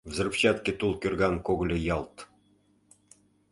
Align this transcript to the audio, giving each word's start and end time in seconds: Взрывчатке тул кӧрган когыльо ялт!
Взрывчатке 0.11 0.71
тул 0.79 0.93
кӧрган 1.01 1.35
когыльо 1.45 1.77
ялт! 1.95 2.15